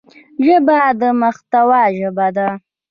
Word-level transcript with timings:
ژبه 0.45 0.79
د 1.01 1.03
محتوا 1.21 1.81
ژبه 1.97 2.27
ده 2.35 2.47